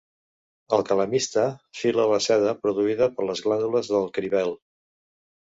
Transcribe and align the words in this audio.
El 0.77 0.85
calamistre 0.85 1.43
fila 1.81 2.07
la 2.13 2.17
seda 2.29 2.55
produïda 2.65 3.09
per 3.19 3.29
les 3.33 3.45
glàndules 3.49 3.93
del 3.95 4.11
cribel. 4.19 4.53